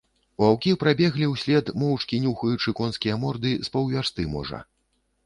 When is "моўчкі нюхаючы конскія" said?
1.81-3.19